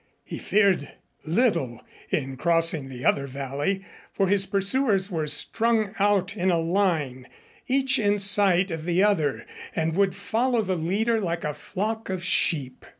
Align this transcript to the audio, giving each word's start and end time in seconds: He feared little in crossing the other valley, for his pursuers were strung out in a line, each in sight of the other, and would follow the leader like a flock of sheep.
He 0.25 0.39
feared 0.39 0.89
little 1.25 1.79
in 2.09 2.35
crossing 2.35 2.89
the 2.89 3.05
other 3.05 3.27
valley, 3.27 3.85
for 4.11 4.27
his 4.27 4.47
pursuers 4.47 5.11
were 5.11 5.27
strung 5.27 5.93
out 5.99 6.35
in 6.35 6.49
a 6.49 6.57
line, 6.57 7.27
each 7.67 7.99
in 7.99 8.17
sight 8.17 8.71
of 8.71 8.85
the 8.85 9.03
other, 9.03 9.45
and 9.75 9.93
would 9.93 10.15
follow 10.15 10.63
the 10.63 10.75
leader 10.75 11.21
like 11.21 11.43
a 11.43 11.53
flock 11.53 12.09
of 12.09 12.23
sheep. 12.23 12.83